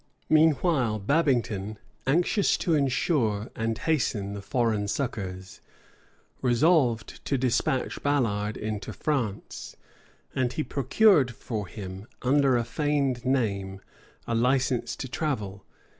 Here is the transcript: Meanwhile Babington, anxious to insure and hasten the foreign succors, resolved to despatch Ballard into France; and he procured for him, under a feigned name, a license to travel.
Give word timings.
Meanwhile 0.29 0.97
Babington, 0.97 1.77
anxious 2.07 2.57
to 2.57 2.73
insure 2.73 3.51
and 3.55 3.77
hasten 3.77 4.33
the 4.33 4.41
foreign 4.41 4.87
succors, 4.87 5.61
resolved 6.41 7.23
to 7.25 7.37
despatch 7.37 8.01
Ballard 8.01 8.57
into 8.57 8.93
France; 8.93 9.75
and 10.33 10.53
he 10.53 10.63
procured 10.63 11.29
for 11.35 11.67
him, 11.67 12.07
under 12.23 12.57
a 12.57 12.63
feigned 12.63 13.23
name, 13.25 13.79
a 14.25 14.33
license 14.33 14.95
to 14.95 15.07
travel. 15.07 15.63